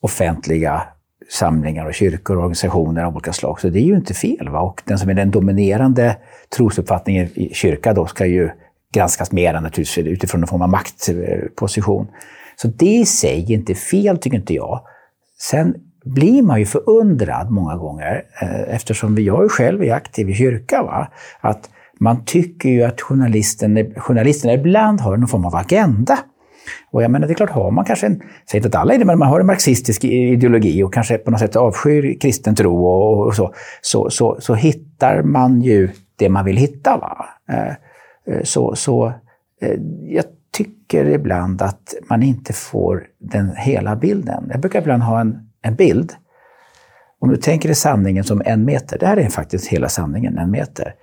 offentliga 0.01 0.84
samlingar 1.30 1.86
och 1.86 1.94
kyrkor 1.94 2.36
och 2.36 2.42
organisationer 2.42 3.03
av 3.03 3.13
olika 3.13 3.34
slag. 3.34 3.60
Så 3.60 3.70
det 3.70 3.80
är 3.80 3.86
ju 3.86 3.96
inte 3.96 4.13
fel. 4.13 4.50
Va? 4.50 4.60
Och 4.60 4.82
den 4.86 5.00
som 5.00 5.10
är 5.10 5.13
den 5.13 5.32
dominerande 5.32 6.18
trosuppfattningen 6.55 7.29
i 7.33 7.53
kyrka 7.53 7.93
då 7.93 8.05
ska 8.05 8.25
ju 8.25 8.50
granskas 8.93 9.31
mer 9.31 9.53
naturligtvis 9.53 9.98
utifrån 9.98 10.41
en 10.41 10.48
form 10.48 10.62
av 10.62 10.69
maktposition. 10.69 12.07
Så 12.55 12.67
det 12.67 12.86
i 12.86 13.05
sig 13.05 13.43
är 13.43 13.51
inte 13.51 13.75
fel, 13.75 14.17
tycker 14.17 14.38
inte 14.38 14.53
jag. 14.53 14.81
Sen 15.39 15.75
blir 16.05 16.41
man 16.41 16.60
ju 16.60 16.65
förundrad 16.65 17.51
många 17.51 17.77
gånger, 17.77 18.24
eh, 18.41 18.75
eftersom 18.75 19.17
jag 19.17 19.51
själv 19.51 19.83
är 19.83 19.93
aktiv 19.93 20.29
i 20.29 20.33
kyrka, 20.33 20.83
va? 20.83 21.07
att 21.41 21.69
man 22.00 22.25
tycker 22.25 22.69
ju 22.69 22.83
att 22.83 23.01
journalisten, 23.01 23.93
journalisterna 23.98 24.53
ibland 24.53 25.01
har 25.01 25.17
någon 25.17 25.27
form 25.27 25.45
av 25.45 25.55
agenda. 25.55 26.19
Och 26.91 27.03
jag 27.03 27.12
menar, 27.12 27.27
det 27.27 27.33
är 27.33 27.36
klart, 27.36 27.50
har 27.50 27.72
man 27.72 27.86
kanske 27.86 28.05
en, 28.05 28.22
säger 28.51 28.65
inte 28.65 28.67
att 28.77 28.81
alla 28.81 28.93
är 28.93 28.98
det, 28.98 29.05
men 29.05 29.19
man 29.19 29.27
har 29.27 29.39
en 29.39 29.45
marxistisk 29.45 30.03
ideologi 30.03 30.83
och 30.83 30.93
kanske 30.93 31.17
på 31.17 31.31
något 31.31 31.39
sätt 31.39 31.55
avskyr 31.55 32.19
kristen 32.19 32.55
tro 32.55 32.86
och, 32.86 33.27
och 33.27 33.36
så, 33.36 33.53
så, 33.81 34.10
så, 34.10 34.38
så, 34.39 34.53
hittar 34.53 35.24
man 35.24 35.62
ju 35.62 35.89
det 36.15 36.29
man 36.29 36.46
vill 36.46 36.58
hitta. 36.58 36.98
Va? 36.98 37.25
Eh, 37.50 37.74
eh, 38.25 38.43
så, 38.43 38.75
så 38.75 39.13
eh, 39.62 39.79
jag 40.01 40.25
tycker 40.51 41.05
ibland 41.05 41.62
att 41.62 41.93
man 42.10 42.24
inte 42.24 42.53
får 42.53 43.08
den 43.20 43.55
hela 43.55 43.96
bilden. 43.96 44.50
Jag 44.51 44.60
brukar 44.60 44.82
ibland 44.82 45.03
ha 45.03 45.20
en, 45.20 45.50
en 45.62 45.75
bild 45.75 46.13
om 47.24 47.29
du 47.29 47.38
tänker 47.38 47.70
dig 47.70 47.75
sanningen 47.75 48.24
som 48.24 48.41
en 48.46 48.65
meter, 48.65 49.00
det 49.00 49.08
här 49.08 49.17
är 49.17 49.29
faktiskt 49.29 49.67
hela 49.67 49.89
sanningen, 49.89 50.38
en 50.38 50.51
meter. 50.51 50.93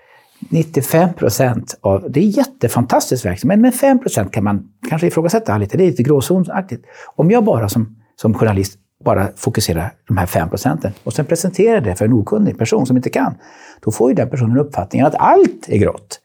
95 0.48 1.12
procent 1.12 1.78
av, 1.80 2.06
det 2.10 2.20
är 2.20 2.24
jättefantastiskt 2.24 3.24
verksamhet, 3.24 3.60
men 3.60 3.72
5 3.72 3.98
procent 3.98 4.32
kan 4.32 4.44
man 4.44 4.68
kanske 4.88 5.06
ifrågasätta 5.06 5.58
lite, 5.58 5.76
det 5.76 5.84
är 5.84 5.86
lite 5.86 6.02
gråzonsaktigt. 6.02 6.84
Om 7.16 7.30
jag 7.30 7.44
bara 7.44 7.68
som, 7.68 7.96
som 8.16 8.34
journalist 8.34 8.78
bara 9.04 9.28
fokuserar 9.36 9.92
de 10.08 10.16
här 10.16 10.26
5 10.26 10.48
procenten 10.48 10.92
och 11.04 11.12
sen 11.12 11.24
presenterar 11.24 11.80
det 11.80 11.96
för 11.96 12.04
en 12.04 12.12
okunnig 12.12 12.58
person 12.58 12.86
som 12.86 12.96
inte 12.96 13.10
kan, 13.10 13.34
då 13.80 13.90
får 13.90 14.10
ju 14.10 14.14
den 14.14 14.30
personen 14.30 14.58
uppfattningen 14.58 15.06
att 15.06 15.14
allt 15.18 15.68
är 15.68 15.78
grått 15.78 16.20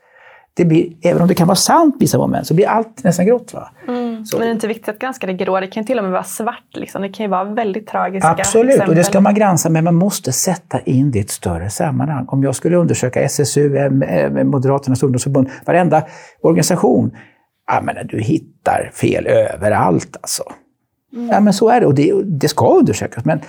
det 0.57 0.65
blir, 0.65 0.93
även 1.03 1.21
om 1.21 1.27
det 1.27 1.33
kan 1.33 1.47
vara 1.47 1.55
sant 1.55 1.95
vissa 1.99 2.17
moment, 2.17 2.47
så 2.47 2.53
blir 2.53 2.67
allt 2.67 3.03
nästan 3.03 3.25
grått. 3.25 3.53
Va? 3.53 3.69
Mm. 3.87 4.23
Men 4.31 4.39
det 4.39 4.47
är 4.47 4.51
inte 4.51 4.67
viktigt 4.67 4.89
att 4.89 4.99
granska 4.99 5.27
det 5.27 5.33
grå, 5.33 5.59
det 5.59 5.67
kan 5.67 5.83
ju 5.83 5.87
till 5.87 5.97
och 5.97 6.03
med 6.03 6.11
vara 6.11 6.23
svart. 6.23 6.75
Liksom. 6.75 7.01
Det 7.01 7.09
kan 7.09 7.23
ju 7.23 7.29
vara 7.29 7.43
väldigt 7.43 7.87
tragiska 7.87 8.29
Absolut, 8.29 8.69
exempel. 8.69 8.89
och 8.89 8.95
det 8.95 9.03
ska 9.03 9.21
man 9.21 9.35
granska, 9.35 9.69
men 9.69 9.83
man 9.83 9.95
måste 9.95 10.31
sätta 10.31 10.79
in 10.79 11.11
det 11.11 11.19
i 11.19 11.21
ett 11.21 11.29
större 11.29 11.69
sammanhang. 11.69 12.25
Om 12.27 12.43
jag 12.43 12.55
skulle 12.55 12.77
undersöka 12.77 13.21
SSU, 13.21 13.89
Moderaternas 14.43 15.03
ungdomsförbund, 15.03 15.49
varenda 15.65 16.03
organisation, 16.41 17.11
ja, 17.67 17.81
men 17.83 18.07
du 18.07 18.21
hittar 18.21 18.91
fel 18.93 19.27
överallt 19.27 20.17
alltså. 20.21 20.43
Mm. 21.15 21.29
Ja, 21.29 21.39
men 21.39 21.53
så 21.53 21.69
är 21.69 21.79
det, 21.79 21.85
och 21.85 21.95
det, 21.95 22.23
det 22.23 22.47
ska 22.47 22.67
undersökas. 22.67 23.25
Men 23.25 23.39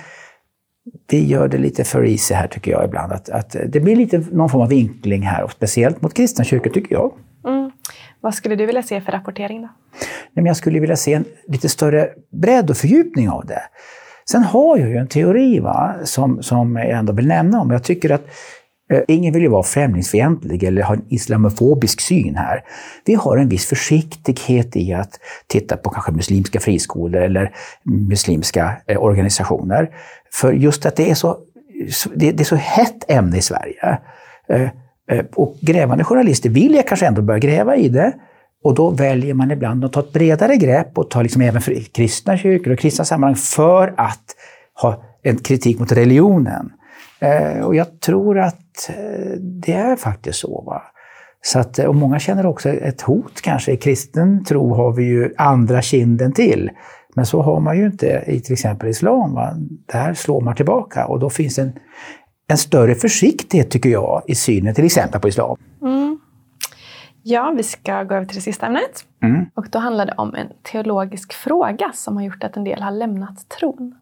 vi 1.09 1.25
gör 1.25 1.47
det 1.47 1.57
lite 1.57 1.83
för 1.83 2.05
easy 2.05 2.35
här 2.35 2.47
tycker 2.47 2.71
jag 2.71 2.85
ibland. 2.85 3.11
Att, 3.13 3.29
att 3.29 3.55
det 3.67 3.79
blir 3.79 3.95
lite 3.95 4.23
någon 4.31 4.49
form 4.49 4.61
av 4.61 4.69
vinkling 4.69 5.21
här, 5.21 5.43
och 5.43 5.51
speciellt 5.51 6.01
mot 6.01 6.13
kristna 6.13 6.43
kyrkor 6.43 6.69
tycker 6.69 6.95
jag. 6.95 7.13
Mm. 7.47 7.71
Vad 8.21 8.33
skulle 8.33 8.55
du 8.55 8.65
vilja 8.65 8.83
se 8.83 9.01
för 9.01 9.11
rapportering 9.11 9.61
då? 9.61 9.69
jag 10.33 10.57
skulle 10.57 10.79
vilja 10.79 10.95
se 10.95 11.13
en 11.13 11.25
lite 11.47 11.69
större 11.69 12.09
bredd 12.31 12.69
och 12.69 12.77
fördjupning 12.77 13.29
av 13.29 13.45
det. 13.45 13.61
Sen 14.29 14.43
har 14.43 14.77
jag 14.77 14.89
ju 14.89 14.97
en 14.97 15.07
teori 15.07 15.59
va, 15.59 15.95
som, 16.03 16.43
som 16.43 16.75
jag 16.75 16.89
ändå 16.89 17.13
vill 17.13 17.27
nämna 17.27 17.61
om. 17.61 17.71
Jag 17.71 17.83
tycker 17.83 18.09
att 18.09 18.27
Eh, 18.91 19.01
ingen 19.07 19.33
vill 19.33 19.41
ju 19.41 19.49
vara 19.49 19.63
främlingsfientlig 19.63 20.63
eller 20.63 20.81
ha 20.81 20.93
en 20.93 21.05
islamofobisk 21.09 22.01
syn 22.01 22.35
här. 22.35 22.63
Vi 23.05 23.15
har 23.15 23.37
en 23.37 23.49
viss 23.49 23.65
försiktighet 23.65 24.75
i 24.75 24.93
att 24.93 25.19
titta 25.47 25.77
på 25.77 25.89
kanske 25.89 26.11
muslimska 26.11 26.59
friskolor 26.59 27.21
eller 27.21 27.51
muslimska 27.83 28.77
eh, 28.87 29.03
organisationer. 29.03 29.89
För 30.33 30.53
just 30.53 30.85
att 30.85 30.95
det 30.95 31.11
är 31.11 31.15
så, 31.15 31.37
det, 32.15 32.39
är 32.39 32.43
så 32.43 32.55
hett 32.55 33.11
ämne 33.11 33.37
i 33.37 33.41
Sverige. 33.41 33.97
Eh, 34.49 34.69
och 35.35 35.57
grävande 35.61 36.03
journalister 36.03 36.49
vill 36.49 36.75
jag 36.75 36.87
kanske 36.87 37.05
ändå 37.05 37.21
börja 37.21 37.39
gräva 37.39 37.75
i 37.75 37.89
det. 37.89 38.13
Och 38.63 38.75
då 38.75 38.89
väljer 38.89 39.33
man 39.33 39.51
ibland 39.51 39.85
att 39.85 39.93
ta 39.93 39.99
ett 39.99 40.13
bredare 40.13 40.57
grepp 40.57 40.97
och 40.97 41.09
ta 41.09 41.21
liksom 41.21 41.41
även 41.41 41.61
för 41.61 41.93
kristna 41.93 42.37
kyrkor 42.37 42.73
och 42.73 42.79
kristna 42.79 43.05
sammanhang 43.05 43.35
för 43.35 43.93
att 43.97 44.35
ha 44.81 45.03
en 45.23 45.37
kritik 45.37 45.79
mot 45.79 45.91
religionen. 45.91 46.71
Eh, 47.19 47.65
och 47.65 47.75
jag 47.75 47.99
tror 47.99 48.39
att 48.39 48.89
det 49.39 49.73
är 49.73 49.95
faktiskt 49.95 50.39
så. 50.39 50.61
Va? 50.61 50.81
Så 51.41 51.59
att, 51.59 51.79
och 51.79 51.95
många 51.95 52.19
känner 52.19 52.45
också 52.45 52.69
ett 52.69 53.01
hot 53.01 53.41
kanske. 53.41 53.71
I 53.71 53.77
kristen 53.77 54.43
tro 54.43 54.73
har 54.73 54.91
vi 54.91 55.03
ju 55.03 55.33
andra 55.37 55.81
kinden 55.81 56.33
till. 56.33 56.71
Men 57.15 57.25
så 57.25 57.41
har 57.41 57.59
man 57.59 57.77
ju 57.77 57.85
inte 57.85 58.23
i 58.27 58.39
till 58.39 58.53
exempel 58.53 58.89
islam. 58.89 59.33
Va? 59.33 59.53
Där 59.91 60.13
slår 60.13 60.41
man 60.41 60.55
tillbaka 60.55 61.05
och 61.05 61.19
då 61.19 61.29
finns 61.29 61.59
en, 61.59 61.73
en 62.47 62.57
större 62.57 62.95
försiktighet 62.95 63.71
tycker 63.71 63.89
jag 63.89 64.21
i 64.27 64.35
synen 64.35 64.75
till 64.75 64.85
exempel 64.85 65.21
på 65.21 65.27
islam. 65.27 65.57
Mm. 65.81 66.19
Ja, 67.23 67.53
vi 67.57 67.63
ska 67.63 68.03
gå 68.03 68.15
över 68.15 68.25
till 68.25 68.35
det 68.35 68.41
sista 68.41 68.65
ämnet. 68.65 69.05
Mm. 69.23 69.45
Och 69.55 69.67
då 69.71 69.79
handlar 69.79 70.05
det 70.05 70.13
om 70.17 70.35
en 70.35 70.47
teologisk 70.71 71.33
fråga 71.33 71.91
som 71.93 72.15
har 72.15 72.23
gjort 72.23 72.43
att 72.43 72.57
en 72.57 72.63
del 72.63 72.81
har 72.81 72.91
lämnat 72.91 73.49
tron. 73.59 73.95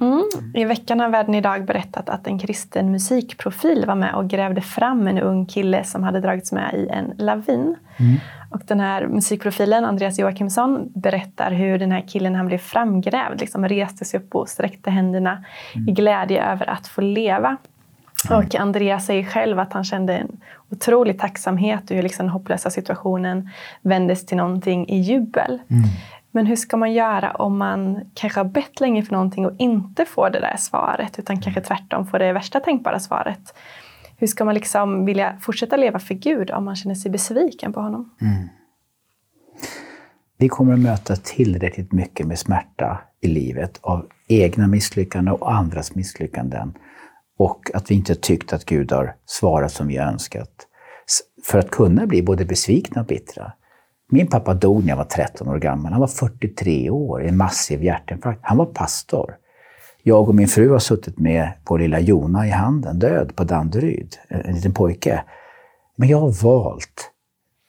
Mm. 0.00 0.52
I 0.54 0.64
veckan 0.64 1.00
har 1.00 1.08
Världen 1.08 1.34
idag 1.34 1.64
berättat 1.64 2.08
att 2.08 2.26
en 2.26 2.38
kristen 2.38 2.92
musikprofil 2.92 3.84
var 3.86 3.94
med 3.94 4.14
och 4.14 4.28
grävde 4.28 4.60
fram 4.60 5.08
en 5.08 5.18
ung 5.18 5.46
kille 5.46 5.84
som 5.84 6.02
hade 6.02 6.20
dragits 6.20 6.52
med 6.52 6.74
i 6.74 6.88
en 6.88 7.12
lavin. 7.18 7.76
Mm. 7.96 8.16
Och 8.50 8.62
den 8.66 8.80
här 8.80 9.06
musikprofilen, 9.06 9.84
Andreas 9.84 10.18
Joakimsson, 10.18 10.92
berättar 10.94 11.50
hur 11.50 11.78
den 11.78 11.92
här 11.92 12.04
killen 12.08 12.34
han 12.34 12.46
blev 12.46 12.58
framgrävd 12.58 13.40
liksom 13.40 13.68
reste 13.68 14.04
sig 14.04 14.20
upp 14.20 14.34
och 14.34 14.48
sträckte 14.48 14.90
händerna 14.90 15.44
mm. 15.74 15.88
i 15.88 15.92
glädje 15.92 16.52
över 16.52 16.70
att 16.70 16.88
få 16.88 17.00
leva. 17.00 17.56
Mm. 18.30 18.38
Och 18.38 18.54
Andreas 18.54 19.06
säger 19.06 19.24
själv 19.24 19.58
att 19.58 19.72
han 19.72 19.84
kände 19.84 20.16
en 20.16 20.40
otrolig 20.70 21.18
tacksamhet 21.18 21.90
och 21.90 21.96
hur 21.96 22.02
liksom 22.02 22.26
den 22.26 22.32
hopplösa 22.32 22.70
situationen 22.70 23.50
vändes 23.82 24.26
till 24.26 24.36
någonting 24.36 24.88
i 24.88 24.98
jubel. 24.98 25.58
Mm. 25.68 25.84
Men 26.36 26.46
hur 26.46 26.56
ska 26.56 26.76
man 26.76 26.92
göra 26.92 27.30
om 27.30 27.58
man 27.58 28.10
kanske 28.14 28.40
har 28.40 28.44
bett 28.44 28.80
länge 28.80 29.02
för 29.02 29.12
någonting 29.12 29.46
och 29.46 29.52
inte 29.58 30.04
får 30.04 30.30
det 30.30 30.40
där 30.40 30.56
svaret 30.58 31.18
utan 31.18 31.40
kanske 31.40 31.60
tvärtom 31.60 32.06
får 32.06 32.18
det 32.18 32.32
värsta 32.32 32.60
tänkbara 32.60 33.00
svaret? 33.00 33.54
Hur 34.16 34.26
ska 34.26 34.44
man 34.44 34.54
liksom 34.54 35.04
vilja 35.04 35.38
fortsätta 35.40 35.76
leva 35.76 35.98
för 35.98 36.14
Gud 36.14 36.50
om 36.50 36.64
man 36.64 36.76
känner 36.76 36.94
sig 36.94 37.10
besviken 37.10 37.72
på 37.72 37.80
honom? 37.80 38.14
Mm. 38.20 38.48
Vi 40.38 40.48
kommer 40.48 40.72
att 40.72 40.78
möta 40.78 41.16
tillräckligt 41.16 41.92
mycket 41.92 42.26
med 42.26 42.38
smärta 42.38 43.00
i 43.20 43.28
livet 43.28 43.78
av 43.82 44.06
egna 44.28 44.66
misslyckanden 44.66 45.34
och 45.34 45.52
andras 45.54 45.94
misslyckanden. 45.94 46.74
Och 47.38 47.70
att 47.74 47.90
vi 47.90 47.94
inte 47.94 48.14
tyckt 48.14 48.52
att 48.52 48.64
Gud 48.64 48.92
har 48.92 49.14
svarat 49.26 49.72
som 49.72 49.86
vi 49.86 49.96
önskat. 49.98 50.66
För 51.44 51.58
att 51.58 51.70
kunna 51.70 52.06
bli 52.06 52.22
både 52.22 52.44
besvikna 52.44 53.00
och 53.00 53.06
bittra. 53.06 53.52
Min 54.08 54.26
pappa 54.26 54.54
dog 54.54 54.82
när 54.82 54.88
jag 54.88 54.96
var 54.96 55.04
13 55.04 55.48
år 55.48 55.58
gammal. 55.58 55.92
Han 55.92 56.00
var 56.00 56.08
43 56.08 56.90
år 56.90 57.22
i 57.22 57.28
en 57.28 57.36
massiv 57.36 57.84
hjärtinfarkt. 57.84 58.40
Han 58.42 58.56
var 58.56 58.66
pastor. 58.66 59.36
Jag 60.02 60.28
och 60.28 60.34
min 60.34 60.48
fru 60.48 60.70
har 60.70 60.78
suttit 60.78 61.18
med 61.18 61.52
vår 61.68 61.78
lilla 61.78 62.00
Jona 62.00 62.46
i 62.46 62.50
handen, 62.50 62.98
död 62.98 63.36
på 63.36 63.44
Danderyd, 63.44 64.16
en 64.28 64.54
liten 64.54 64.74
pojke. 64.74 65.24
Men 65.96 66.08
jag 66.08 66.20
har 66.20 66.42
valt, 66.42 67.10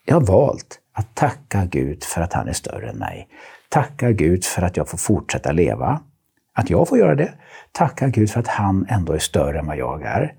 jag 0.06 0.16
har 0.16 0.22
valt 0.22 0.80
att 0.94 1.16
tacka 1.16 1.66
Gud 1.66 2.04
för 2.04 2.22
att 2.22 2.34
han 2.34 2.48
är 2.48 2.54
större 2.54 2.90
än 2.90 2.98
mig. 2.98 3.28
Tacka 3.70 4.12
Gud 4.12 4.46
för 4.46 4.62
att 4.62 4.78
jag 4.78 4.90
får 4.90 4.98
fortsätta 4.98 5.52
leva. 5.52 6.02
Att 6.54 6.70
jag 6.70 6.88
får 6.88 6.98
göra 6.98 7.16
det. 7.16 7.34
Tacka 7.72 8.08
Gud 8.08 8.30
för 8.30 8.40
att 8.40 8.48
han 8.48 8.86
ändå 8.90 9.14
är 9.14 9.20
större 9.20 9.60
än 9.60 9.68
vad 9.68 9.78
jag 9.78 10.04
är. 10.04 10.34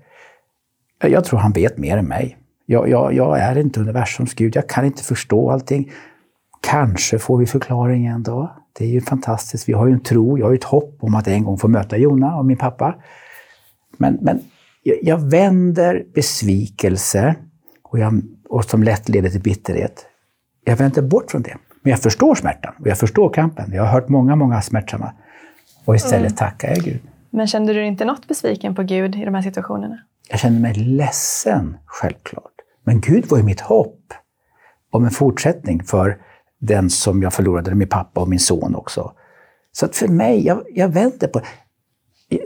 Jag 1.01 1.25
tror 1.25 1.39
han 1.39 1.51
vet 1.51 1.77
mer 1.77 1.97
än 1.97 2.07
mig. 2.07 2.37
Jag, 2.71 2.89
jag, 2.89 3.13
jag 3.13 3.39
är 3.39 3.57
inte 3.57 3.79
universums 3.79 4.33
Gud, 4.33 4.55
jag 4.55 4.69
kan 4.69 4.85
inte 4.85 5.03
förstå 5.03 5.51
allting. 5.51 5.91
Kanske 6.61 7.19
får 7.19 7.37
vi 7.37 7.45
förklaring 7.45 8.05
en 8.05 8.23
dag. 8.23 8.49
Det 8.77 8.85
är 8.85 8.89
ju 8.89 9.01
fantastiskt. 9.01 9.69
Vi 9.69 9.73
har 9.73 9.87
ju 9.87 9.93
en 9.93 10.03
tro, 10.03 10.37
jag 10.37 10.45
har 10.45 10.51
ju 10.51 10.57
ett 10.57 10.63
hopp 10.63 10.97
om 10.99 11.15
att 11.15 11.27
en 11.27 11.43
gång 11.43 11.57
få 11.57 11.67
möta 11.67 11.97
Jona 11.97 12.35
och 12.35 12.45
min 12.45 12.57
pappa. 12.57 12.95
Men, 13.97 14.17
men 14.21 14.39
jag 15.01 15.17
vänder 15.17 16.05
besvikelse 16.13 17.35
och, 17.83 17.99
jag, 17.99 18.21
och 18.49 18.65
som 18.65 18.83
lätt 18.83 19.09
leder 19.09 19.29
till 19.29 19.41
bitterhet. 19.41 20.05
Jag 20.65 20.75
vänder 20.75 21.01
bort 21.01 21.31
från 21.31 21.41
det. 21.41 21.57
Men 21.81 21.91
jag 21.91 21.99
förstår 21.99 22.35
smärtan 22.35 22.73
och 22.79 22.87
jag 22.87 22.97
förstår 22.97 23.29
kampen. 23.29 23.71
Jag 23.73 23.83
har 23.83 23.91
hört 23.91 24.09
många, 24.09 24.35
många 24.35 24.61
smärtsamma. 24.61 25.11
Och 25.85 25.95
istället 25.95 26.19
mm. 26.19 26.35
tackar 26.35 26.69
jag 26.69 26.77
Gud. 26.77 26.99
Men 27.29 27.47
kände 27.47 27.73
du 27.73 27.85
inte 27.85 28.05
något 28.05 28.27
besviken 28.27 28.75
på 28.75 28.83
Gud 28.83 29.15
i 29.15 29.25
de 29.25 29.35
här 29.35 29.41
situationerna? 29.41 29.99
Jag 30.29 30.39
kände 30.39 30.59
mig 30.59 30.73
ledsen, 30.73 31.77
självklart. 31.85 32.58
Men 32.89 33.01
Gud 33.01 33.25
var 33.29 33.37
ju 33.37 33.43
mitt 33.43 33.61
hopp 33.61 34.13
om 34.91 35.05
en 35.05 35.11
fortsättning 35.11 35.83
för 35.83 36.17
den 36.59 36.89
som 36.89 37.21
jag 37.21 37.33
förlorade, 37.33 37.75
min 37.75 37.87
pappa 37.87 38.21
och 38.21 38.29
min 38.29 38.39
son 38.39 38.75
också. 38.75 39.11
Så 39.71 39.85
att 39.85 39.95
för 39.95 40.07
mig, 40.07 40.45
jag, 40.45 40.63
jag 40.73 40.87
vänder 40.87 41.27
på 41.27 41.41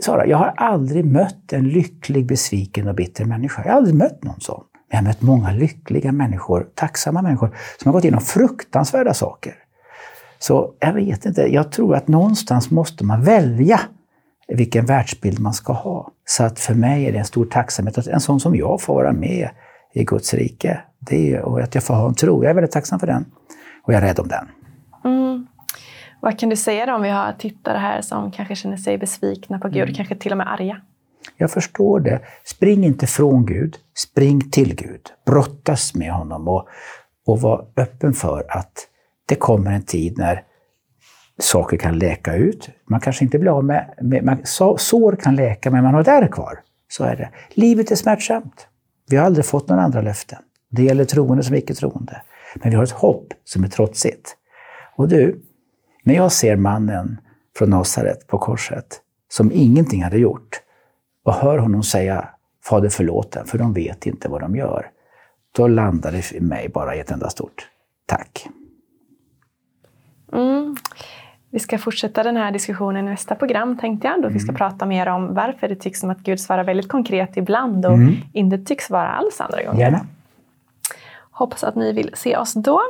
Sara, 0.02 0.26
jag 0.26 0.36
har 0.36 0.54
aldrig 0.56 1.04
mött 1.04 1.52
en 1.52 1.68
lycklig, 1.68 2.26
besviken 2.26 2.88
och 2.88 2.94
bitter 2.94 3.24
människa. 3.24 3.62
Jag 3.64 3.70
har 3.70 3.76
aldrig 3.76 3.94
mött 3.94 4.22
någon 4.22 4.40
sån. 4.40 4.64
Men 4.72 4.96
jag 4.96 4.96
har 4.96 5.02
mött 5.04 5.22
många 5.22 5.52
lyckliga 5.52 6.12
människor, 6.12 6.66
tacksamma 6.74 7.22
människor, 7.22 7.56
som 7.78 7.88
har 7.88 7.92
gått 7.92 8.04
igenom 8.04 8.20
fruktansvärda 8.20 9.14
saker. 9.14 9.54
Så 10.38 10.74
jag 10.78 10.92
vet 10.92 11.26
inte, 11.26 11.42
jag 11.42 11.72
tror 11.72 11.96
att 11.96 12.08
någonstans 12.08 12.70
måste 12.70 13.04
man 13.04 13.22
välja 13.22 13.80
vilken 14.48 14.86
världsbild 14.86 15.40
man 15.40 15.54
ska 15.54 15.72
ha. 15.72 16.12
Så 16.24 16.44
att 16.44 16.60
för 16.60 16.74
mig 16.74 17.06
är 17.06 17.12
det 17.12 17.18
en 17.18 17.24
stor 17.24 17.44
tacksamhet 17.44 17.98
att 17.98 18.06
en 18.06 18.20
sån 18.20 18.40
som 18.40 18.56
jag 18.56 18.80
får 18.80 18.94
vara 18.94 19.12
med 19.12 19.48
i 19.94 20.04
Guds 20.04 20.34
rike. 20.34 20.80
Det 20.98 21.34
är, 21.34 21.42
och 21.42 21.60
att 21.60 21.74
jag 21.74 21.84
får 21.84 21.94
ha 21.94 22.08
en 22.08 22.14
tro. 22.14 22.44
Jag 22.44 22.50
är 22.50 22.54
väldigt 22.54 22.72
tacksam 22.72 23.00
för 23.00 23.06
den. 23.06 23.24
Och 23.82 23.92
jag 23.92 24.02
är 24.02 24.06
rädd 24.06 24.18
om 24.18 24.28
den. 24.28 24.48
Mm. 25.04 25.46
Vad 26.20 26.38
kan 26.38 26.48
du 26.48 26.56
säga 26.56 26.86
då 26.86 26.94
om 26.94 27.02
vi 27.02 27.08
har 27.08 27.32
tittare 27.32 27.78
här 27.78 28.00
som 28.00 28.30
kanske 28.30 28.56
känner 28.56 28.76
sig 28.76 28.98
besvikna 28.98 29.58
på 29.58 29.68
Gud, 29.68 29.82
mm. 29.82 29.94
kanske 29.94 30.16
till 30.16 30.32
och 30.32 30.38
med 30.38 30.52
arga? 30.52 30.80
Jag 31.36 31.50
förstår 31.50 32.00
det. 32.00 32.20
Spring 32.44 32.84
inte 32.84 33.06
från 33.06 33.46
Gud, 33.46 33.76
spring 33.94 34.50
till 34.50 34.74
Gud. 34.74 35.00
Brottas 35.26 35.94
med 35.94 36.12
honom 36.12 36.48
och, 36.48 36.68
och 37.26 37.40
var 37.40 37.66
öppen 37.76 38.12
för 38.12 38.44
att 38.48 38.88
det 39.28 39.34
kommer 39.34 39.72
en 39.72 39.82
tid 39.82 40.18
när 40.18 40.42
saker 41.38 41.76
kan 41.76 41.98
läka 41.98 42.34
ut. 42.34 42.68
Man 42.90 43.00
kanske 43.00 43.24
inte 43.24 43.38
blir 43.38 43.50
av 43.50 43.64
med... 43.64 43.94
med 44.00 44.24
man, 44.24 44.38
sår 44.78 45.16
kan 45.16 45.36
läka, 45.36 45.70
men 45.70 45.84
man 45.84 45.94
har 45.94 46.04
där 46.04 46.26
kvar. 46.26 46.60
Så 46.88 47.04
är 47.04 47.16
det. 47.16 47.30
Livet 47.50 47.90
är 47.90 47.96
smärtsamt. 47.96 48.68
Vi 49.08 49.16
har 49.16 49.26
aldrig 49.26 49.44
fått 49.46 49.68
några 49.68 49.82
andra 49.82 50.00
löften. 50.00 50.38
Det 50.70 50.82
gäller 50.82 51.04
troende 51.04 51.42
som 51.44 51.54
icke-troende. 51.54 52.22
Men 52.54 52.70
vi 52.70 52.76
har 52.76 52.84
ett 52.84 52.90
hopp 52.90 53.32
som 53.44 53.64
är 53.64 53.68
trotsigt. 53.68 54.36
Och 54.96 55.08
du, 55.08 55.42
När 56.02 56.14
jag 56.14 56.32
ser 56.32 56.56
mannen 56.56 57.20
från 57.56 57.70
Nasaret 57.70 58.26
på 58.26 58.38
korset, 58.38 59.00
som 59.28 59.52
ingenting 59.52 60.02
hade 60.02 60.18
gjort, 60.18 60.60
och 61.24 61.34
hör 61.34 61.58
honom 61.58 61.82
säga 61.82 62.28
Fader 62.64 62.88
förlåt 62.88 63.32
dem, 63.32 63.46
för 63.46 63.58
de 63.58 63.72
vet 63.72 64.06
inte 64.06 64.28
vad 64.28 64.40
de 64.40 64.56
gör. 64.56 64.90
Då 65.56 65.66
landar 65.68 66.12
det 66.12 66.32
i 66.32 66.40
mig 66.40 66.68
bara 66.68 66.96
i 66.96 67.00
ett 67.00 67.10
enda 67.10 67.30
stort 67.30 67.68
tack. 68.06 68.48
Mm. 70.32 70.76
Vi 71.54 71.60
ska 71.60 71.78
fortsätta 71.78 72.22
den 72.22 72.36
här 72.36 72.52
diskussionen 72.52 73.08
i 73.08 73.10
nästa 73.10 73.34
program 73.34 73.78
tänkte 73.78 74.08
jag. 74.08 74.22
Då 74.22 74.28
vi 74.28 74.38
ska 74.38 74.48
mm. 74.48 74.56
prata 74.56 74.86
mer 74.86 75.08
om 75.08 75.34
varför 75.34 75.68
det 75.68 75.76
tycks 75.76 76.00
som 76.00 76.10
att 76.10 76.18
Gud 76.18 76.40
svarar 76.40 76.64
väldigt 76.64 76.88
konkret 76.88 77.36
ibland 77.36 77.86
och 77.86 77.94
mm. 77.94 78.14
inte 78.32 78.58
tycks 78.58 78.90
vara 78.90 79.08
alls 79.08 79.40
andra 79.40 79.62
gånger. 79.62 79.80
Gärna. 79.80 80.06
Hoppas 81.30 81.64
att 81.64 81.74
ni 81.74 81.92
vill 81.92 82.10
se 82.14 82.36
oss 82.36 82.52
då. 82.52 82.80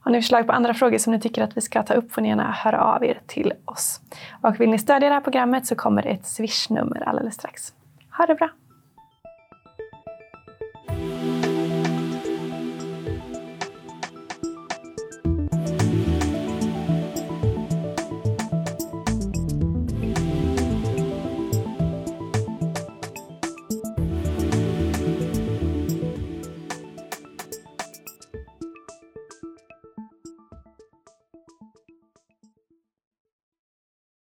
Har 0.00 0.12
ni 0.12 0.22
förslag 0.22 0.46
på 0.46 0.52
andra 0.52 0.74
frågor 0.74 0.98
som 0.98 1.12
ni 1.12 1.20
tycker 1.20 1.42
att 1.42 1.56
vi 1.56 1.60
ska 1.60 1.82
ta 1.82 1.94
upp 1.94 2.12
får 2.12 2.22
ni 2.22 2.28
gärna 2.28 2.52
höra 2.52 2.80
av 2.80 3.04
er 3.04 3.20
till 3.26 3.52
oss. 3.64 4.00
Och 4.40 4.60
vill 4.60 4.70
ni 4.70 4.78
stödja 4.78 5.08
det 5.08 5.14
här 5.14 5.20
programmet 5.20 5.66
så 5.66 5.74
kommer 5.74 6.06
ett 6.06 6.26
swishnummer 6.26 7.08
alldeles 7.08 7.34
strax. 7.34 7.72
Ha 8.18 8.26
det 8.26 8.34
bra! 8.34 8.48